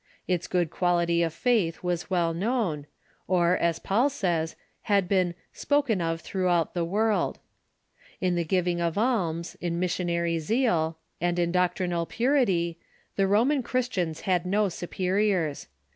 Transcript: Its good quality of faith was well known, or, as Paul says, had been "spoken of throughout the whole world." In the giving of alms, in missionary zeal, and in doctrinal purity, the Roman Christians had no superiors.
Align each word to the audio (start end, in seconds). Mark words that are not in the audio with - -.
Its 0.27 0.47
good 0.47 0.71
quality 0.71 1.21
of 1.21 1.31
faith 1.31 1.83
was 1.83 2.09
well 2.09 2.33
known, 2.33 2.87
or, 3.27 3.55
as 3.57 3.77
Paul 3.77 4.09
says, 4.09 4.55
had 4.89 5.07
been 5.07 5.35
"spoken 5.53 6.01
of 6.01 6.21
throughout 6.21 6.73
the 6.73 6.79
whole 6.79 6.89
world." 6.89 7.39
In 8.19 8.33
the 8.33 8.43
giving 8.43 8.81
of 8.81 8.97
alms, 8.97 9.53
in 9.61 9.79
missionary 9.79 10.39
zeal, 10.39 10.97
and 11.21 11.37
in 11.37 11.51
doctrinal 11.51 12.07
purity, 12.07 12.79
the 13.15 13.27
Roman 13.27 13.61
Christians 13.61 14.21
had 14.21 14.43
no 14.43 14.69
superiors. 14.69 15.67